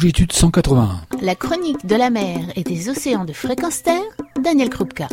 [0.00, 1.02] Longitude 181.
[1.20, 4.00] La chronique de la mer et des océans de fréquence terre,
[4.42, 5.08] Daniel Krupka.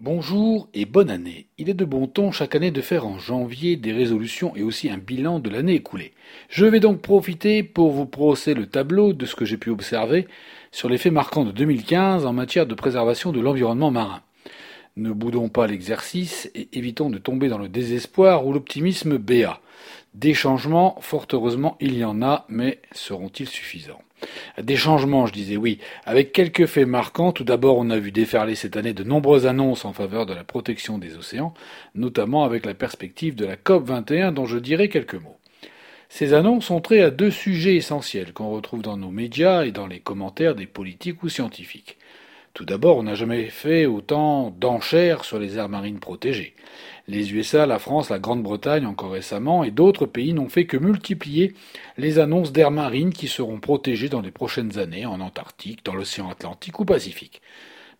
[0.00, 1.46] Bonjour et bonne année.
[1.56, 4.90] Il est de bon ton chaque année de faire en janvier des résolutions et aussi
[4.90, 6.14] un bilan de l'année écoulée.
[6.48, 10.26] Je vais donc profiter pour vous brosser le tableau de ce que j'ai pu observer
[10.72, 14.22] sur les faits marquants de 2015 en matière de préservation de l'environnement marin.
[14.96, 19.60] Ne boudons pas l'exercice et évitons de tomber dans le désespoir ou l'optimisme béat.
[20.14, 24.02] Des changements, fort heureusement, il y en a, mais seront-ils suffisants?
[24.60, 27.32] Des changements, je disais oui, avec quelques faits marquants.
[27.32, 30.44] Tout d'abord, on a vu déferler cette année de nombreuses annonces en faveur de la
[30.44, 31.54] protection des océans,
[31.94, 35.38] notamment avec la perspective de la COP 21 dont je dirai quelques mots.
[36.10, 39.86] Ces annonces ont trait à deux sujets essentiels qu'on retrouve dans nos médias et dans
[39.86, 41.96] les commentaires des politiques ou scientifiques.
[42.54, 46.54] Tout d'abord, on n'a jamais fait autant d'enchères sur les aires marines protégées.
[47.08, 51.54] Les USA, la France, la Grande-Bretagne encore récemment et d'autres pays n'ont fait que multiplier
[51.96, 56.28] les annonces d'aires marines qui seront protégées dans les prochaines années en Antarctique, dans l'océan
[56.28, 57.40] Atlantique ou Pacifique.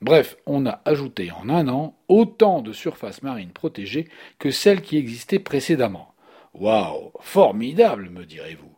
[0.03, 4.99] Bref, on a ajouté en un an autant de surfaces marines protégées que celles qui
[4.99, 6.13] existaient précédemment.
[6.53, 8.73] Waouh, formidable, me direz-vous.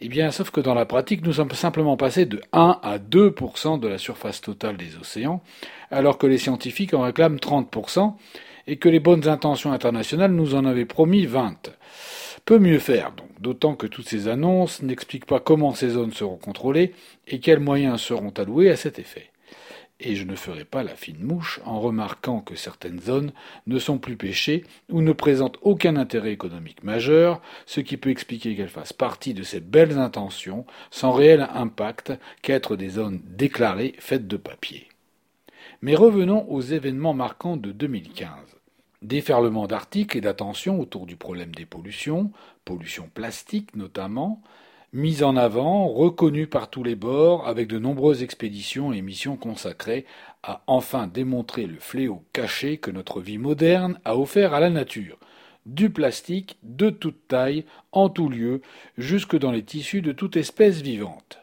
[0.00, 3.78] Eh bien, sauf que dans la pratique, nous sommes simplement passés de 1 à 2%
[3.78, 5.42] de la surface totale des océans,
[5.90, 8.14] alors que les scientifiques en réclament 30%,
[8.66, 11.70] et que les bonnes intentions internationales nous en avaient promis 20.
[12.44, 16.36] Peut mieux faire, donc, d'autant que toutes ces annonces n'expliquent pas comment ces zones seront
[16.36, 16.92] contrôlées
[17.26, 19.30] et quels moyens seront alloués à cet effet
[20.00, 23.32] et je ne ferai pas la fine mouche en remarquant que certaines zones
[23.66, 28.56] ne sont plus pêchées ou ne présentent aucun intérêt économique majeur, ce qui peut expliquer
[28.56, 34.26] qu'elles fassent partie de ces belles intentions sans réel impact qu'être des zones déclarées faites
[34.26, 34.88] de papier.
[35.80, 38.28] Mais revenons aux événements marquants de 2015.
[39.02, 42.32] Déferlement d'articles et d'attention autour du problème des pollutions,
[42.64, 44.42] pollution plastique notamment,
[44.94, 50.06] mise en avant, reconnue par tous les bords, avec de nombreuses expéditions et missions consacrées
[50.44, 55.18] à enfin démontrer le fléau caché que notre vie moderne a offert à la nature.
[55.66, 58.62] Du plastique, de toute taille, en tout lieu,
[58.96, 61.40] jusque dans les tissus de toute espèce vivante.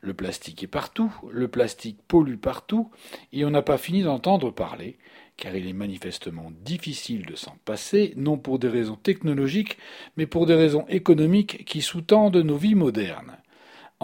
[0.00, 2.90] Le plastique est partout, le plastique pollue partout,
[3.32, 4.96] et on n'a pas fini d'entendre parler,
[5.36, 9.78] car il est manifestement difficile de s'en passer, non pour des raisons technologiques,
[10.16, 13.41] mais pour des raisons économiques qui sous-tendent nos vies modernes.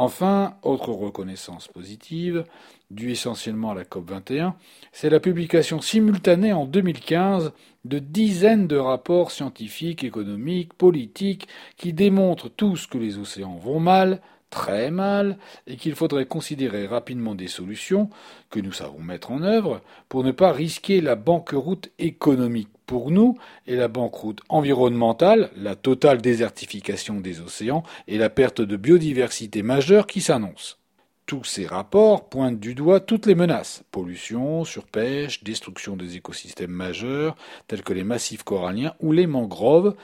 [0.01, 2.45] Enfin, autre reconnaissance positive,
[2.89, 4.53] due essentiellement à la COP21,
[4.93, 7.51] c'est la publication simultanée en 2015
[7.85, 14.21] de dizaines de rapports scientifiques, économiques, politiques qui démontrent tous que les océans vont mal,
[14.51, 15.37] très mal
[15.67, 18.09] et qu'il faudrait considérer rapidement des solutions
[18.51, 23.39] que nous savons mettre en œuvre pour ne pas risquer la banqueroute économique pour nous
[23.67, 30.07] et la banqueroute environnementale, la totale désertification des océans et la perte de biodiversité majeure
[30.07, 30.79] qui s'annonce.
[31.27, 37.37] Tous ces rapports pointent du doigt toutes les menaces pollution, surpêche, destruction des écosystèmes majeurs
[37.67, 39.95] tels que les massifs coralliens ou les mangroves,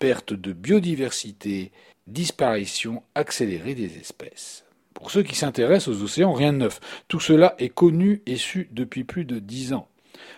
[0.00, 1.70] perte de biodiversité
[2.08, 4.64] disparition accélérée des espèces.
[4.94, 6.80] Pour ceux qui s'intéressent aux océans, rien de neuf.
[7.06, 9.86] Tout cela est connu et su depuis plus de dix ans.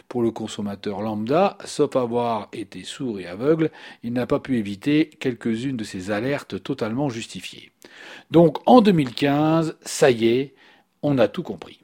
[0.08, 3.70] Pour le consommateur lambda, sauf avoir été sourd et aveugle,
[4.02, 7.70] il n'a pas pu éviter quelques-unes de ces alertes totalement justifiées.
[8.30, 10.54] Donc en 2015, ça y est,
[11.02, 11.80] on a tout compris.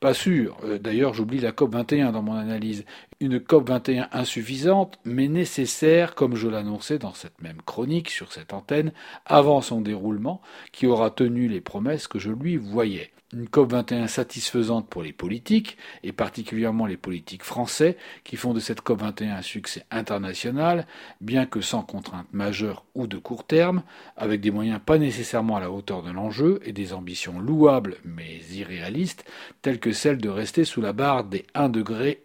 [0.00, 0.56] Pas sûr.
[0.64, 2.84] Euh, d'ailleurs, j'oublie la COP 21 dans mon analyse.
[3.20, 8.52] Une COP 21 insuffisante, mais nécessaire, comme je l'annonçais dans cette même chronique sur cette
[8.52, 8.92] antenne,
[9.26, 10.40] avant son déroulement,
[10.70, 15.76] qui aura tenu les promesses que je lui voyais une COP21 satisfaisante pour les politiques,
[16.02, 20.86] et particulièrement les politiques français, qui font de cette COP21 un succès international,
[21.20, 23.82] bien que sans contraintes majeures ou de court terme,
[24.16, 28.38] avec des moyens pas nécessairement à la hauteur de l'enjeu et des ambitions louables mais
[28.52, 29.24] irréalistes,
[29.60, 32.24] telles que celle de rester sous la barre des 1,5 degré.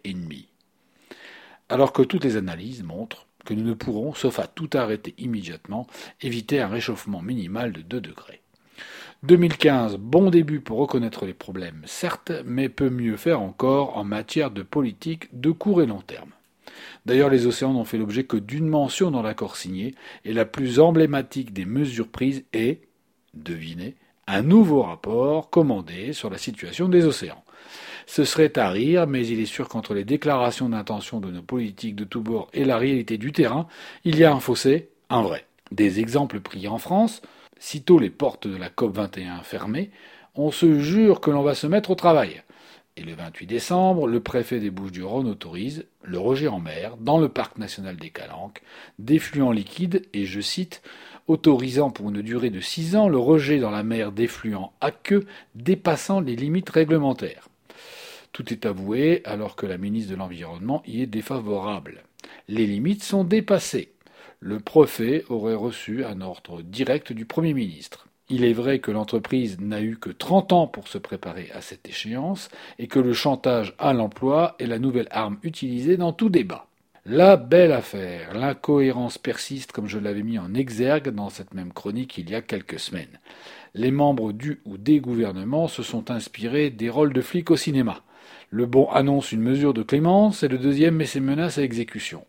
[1.68, 5.86] Alors que toutes les analyses montrent que nous ne pourrons, sauf à tout arrêter immédiatement,
[6.22, 8.40] éviter un réchauffement minimal de 2 degrés.
[9.24, 14.50] 2015, bon début pour reconnaître les problèmes, certes, mais peut mieux faire encore en matière
[14.50, 16.28] de politique de court et long terme.
[17.06, 19.94] D'ailleurs, les océans n'ont fait l'objet que d'une mention dans l'accord signé,
[20.26, 22.82] et la plus emblématique des mesures prises est,
[23.32, 23.94] devinez,
[24.26, 27.44] un nouveau rapport commandé sur la situation des océans.
[28.06, 31.96] Ce serait à rire, mais il est sûr qu'entre les déclarations d'intention de nos politiques
[31.96, 33.68] de tous bords et la réalité du terrain,
[34.04, 35.46] il y a un fossé, un vrai.
[35.72, 37.22] Des exemples pris en France,
[37.58, 39.90] Sitôt les portes de la COP 21 fermées,
[40.34, 42.42] on se jure que l'on va se mettre au travail.
[42.96, 47.28] Et le 28 décembre, le préfet des Bouches-du-Rhône autorise le rejet en mer, dans le
[47.28, 48.62] parc national des Calanques,
[48.98, 50.82] d'effluents liquides et, je cite,
[51.26, 56.20] autorisant pour une durée de six ans le rejet dans la mer d'effluents aqueux dépassant
[56.20, 57.48] les limites réglementaires.
[58.32, 62.02] Tout est avoué alors que la ministre de l'Environnement y est défavorable.
[62.48, 63.93] Les limites sont dépassées.
[64.40, 68.06] Le préfet aurait reçu un ordre direct du Premier ministre.
[68.30, 71.88] Il est vrai que l'entreprise n'a eu que 30 ans pour se préparer à cette
[71.88, 72.48] échéance
[72.78, 76.66] et que le chantage à l'emploi est la nouvelle arme utilisée dans tout débat.
[77.06, 82.16] La belle affaire, l'incohérence persiste comme je l'avais mis en exergue dans cette même chronique
[82.16, 83.20] il y a quelques semaines.
[83.74, 88.02] Les membres du ou des gouvernements se sont inspirés des rôles de flics au cinéma.
[88.48, 92.24] Le bon annonce une mesure de clémence et le deuxième met ses menaces à exécution.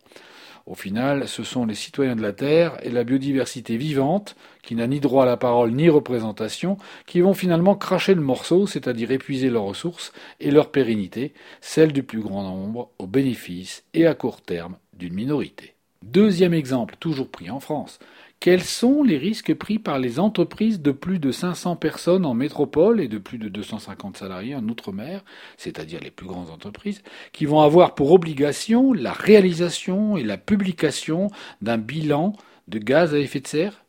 [0.66, 4.88] Au final, ce sont les citoyens de la Terre et la biodiversité vivante, qui n'a
[4.88, 9.52] ni droit à la parole ni représentation, qui vont finalement cracher le morceau, c'est-à-dire épuiser
[9.52, 14.42] leurs ressources et leur pérennité, celle du plus grand nombre, au bénéfice et à court
[14.42, 15.76] terme d'une minorité.
[16.02, 18.00] Deuxième exemple, toujours pris en France.
[18.46, 23.02] Quels sont les risques pris par les entreprises de plus de 500 personnes en métropole
[23.02, 25.26] et de plus de 250 salariés en outre-mer,
[25.58, 27.02] c'est-à-dire les plus grandes entreprises,
[27.34, 31.32] qui vont avoir pour obligation la réalisation et la publication
[31.64, 32.34] d'un bilan
[32.68, 33.84] de gaz à effet de serre?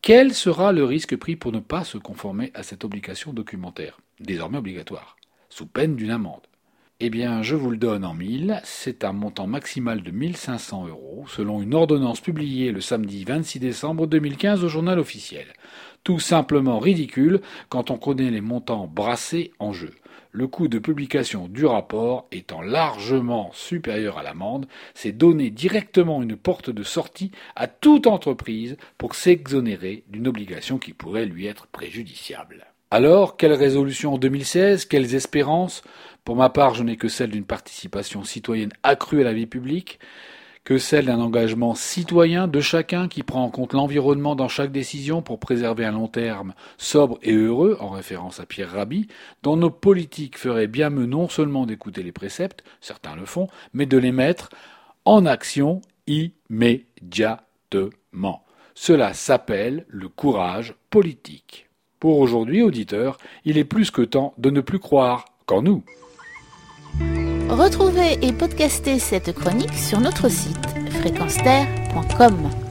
[0.00, 4.58] Quel sera le risque pris pour ne pas se conformer à cette obligation documentaire, désormais
[4.58, 5.16] obligatoire,
[5.48, 6.46] sous peine d'une amende
[7.00, 8.60] eh bien, je vous le donne en mille.
[8.62, 14.06] C'est un montant maximal de 1500 euros, selon une ordonnance publiée le samedi 26 décembre
[14.06, 15.46] 2015 au journal officiel.
[16.04, 19.94] Tout simplement ridicule quand on connaît les montants brassés en jeu.
[20.30, 26.36] Le coût de publication du rapport étant largement supérieur à l'amende, c'est donner directement une
[26.36, 32.71] porte de sortie à toute entreprise pour s'exonérer d'une obligation qui pourrait lui être préjudiciable.
[32.94, 35.82] Alors, quelle résolution en 2016 Quelles espérances?
[36.26, 39.98] Pour ma part, je n'ai que celle d'une participation citoyenne accrue à la vie publique,
[40.62, 45.22] que celle d'un engagement citoyen de chacun qui prend en compte l'environnement dans chaque décision
[45.22, 49.08] pour préserver un long terme sobre et heureux, en référence à Pierre Rabhi,
[49.42, 53.86] dont nos politiques feraient bien mieux non seulement d'écouter les préceptes, certains le font, mais
[53.86, 54.50] de les mettre
[55.06, 57.40] en action immédiatement.
[58.74, 61.70] Cela s'appelle le courage politique.
[62.02, 65.84] Pour aujourd'hui, auditeurs, il est plus que temps de ne plus croire qu'en nous.
[67.48, 70.66] Retrouvez et podcastez cette chronique sur notre site
[71.00, 72.61] fréquenceterre.com.